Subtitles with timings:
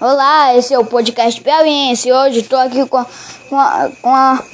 [0.00, 2.12] Olá, esse é o podcast Piauiense.
[2.12, 3.04] Hoje estou aqui com,
[3.48, 4.44] com, a, com, a,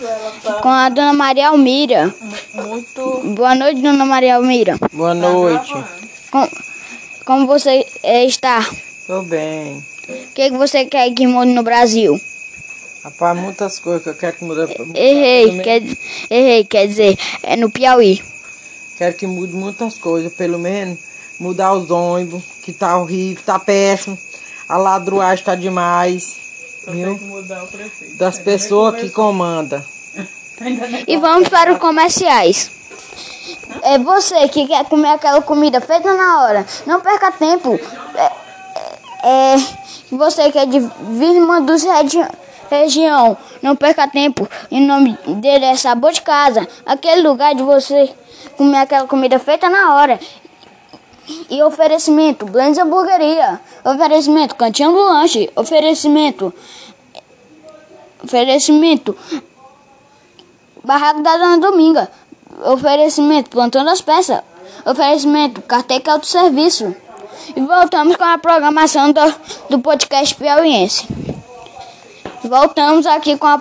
[0.62, 2.14] com a dona Maria Almira.
[2.54, 3.20] Muito.
[3.34, 4.78] Boa noite, dona Maria Almira.
[4.90, 5.74] Boa noite.
[6.30, 6.48] Com,
[7.26, 8.66] como você eh, está?
[9.06, 9.84] Tô bem.
[10.08, 12.18] O que, que você quer que mude no Brasil?
[13.04, 14.62] Rapaz, muitas coisas que eu quero que mude.
[14.94, 15.82] Errei, quer,
[16.30, 18.22] errei, quer dizer, é no Piauí.
[18.96, 20.98] Quero que mude muitas coisas, pelo menos
[21.38, 24.16] mudar os ônibus, que tá horrível, tá péssimo.
[24.68, 26.44] A ladruagem tá demais.
[26.86, 27.18] Viu?
[28.18, 29.82] Das pessoas que comandam.
[31.08, 32.70] E vamos para os comerciais.
[33.82, 36.64] É você que quer comer aquela comida feita na hora.
[36.86, 37.74] Não perca tempo.
[38.14, 38.32] É,
[39.24, 39.56] é, é
[40.12, 40.78] você que é de
[41.10, 42.24] Virma dos regi
[42.70, 43.36] região.
[43.62, 44.48] Não perca tempo.
[44.70, 46.66] Em nome dele é Sabor de Casa.
[46.86, 48.12] Aquele lugar de você
[48.56, 50.18] comer aquela comida feita na hora.
[51.48, 53.60] E oferecimento, Blends Hamburgueria.
[53.84, 55.50] Oferecimento, Cantinho do Lanche.
[55.56, 56.52] Oferecimento,
[58.22, 59.16] oferecimento,
[60.82, 62.10] Barraco da Dona Dominga.
[62.66, 64.40] Oferecimento, Plantão das Peças.
[64.84, 66.94] Oferecimento, Carteca Autosserviço.
[67.56, 69.34] E voltamos com a programação do,
[69.70, 71.06] do podcast Piauiense.
[72.44, 73.58] Voltamos aqui com a,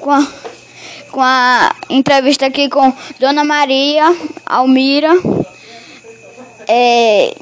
[0.00, 0.26] com a,
[1.10, 4.04] com a entrevista aqui com Dona Maria
[4.46, 5.12] Almira.
[6.68, 7.34] É...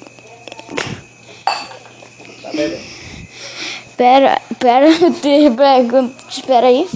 [3.97, 4.87] Pera, pera,
[5.21, 6.89] pera, espera aí.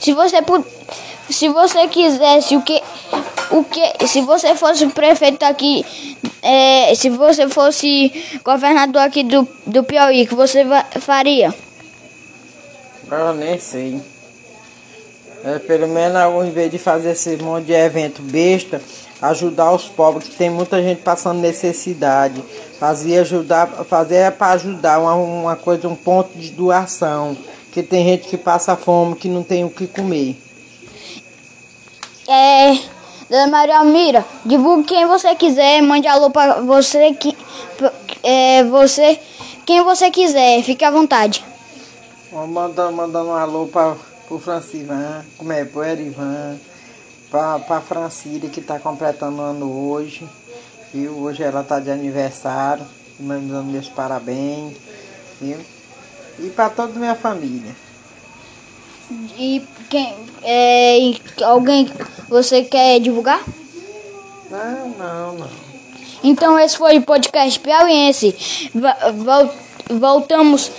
[0.00, 0.38] Se você
[1.30, 2.82] se você quisesse o que
[3.50, 5.84] o que se você fosse prefeito aqui,
[6.42, 8.12] é, se você fosse
[8.44, 10.64] governador aqui do, do Piauí, que você
[11.00, 11.54] faria?
[13.10, 14.00] Eu nem sei.
[15.44, 18.80] É, pelo menos ao invés de fazer esse monte de evento besta,
[19.22, 22.42] ajudar os pobres, que tem muita gente passando necessidade.
[22.78, 27.36] Fazer ajudar, fazer é para ajudar uma, uma coisa, um ponto de doação.
[27.70, 30.36] Que tem gente que passa fome, que não tem o que comer.
[32.28, 32.78] É,
[33.30, 37.36] Dona Maria Almira, divulgue quem você quiser, mande alô para você que
[38.22, 39.18] é, você
[39.64, 41.44] quem você quiser, fique à vontade.
[42.30, 43.96] Mandando, mandando um alô para
[44.28, 46.58] o Francivan, como é, pro Erivan,
[47.32, 50.28] para a Francília que está completando um ano hoje,
[50.92, 51.12] viu?
[51.12, 52.84] Hoje ela está de aniversário,
[53.18, 54.76] mandando meus parabéns,
[55.40, 55.56] viu?
[56.38, 57.74] E para toda a minha família.
[59.38, 61.90] E quem é, alguém
[62.28, 63.42] você quer divulgar?
[64.50, 65.50] Não, não, não.
[66.22, 68.70] Então esse foi o podcast Piauiense.
[69.88, 70.70] Voltamos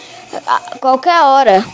[0.46, 1.66] a qualquer hora.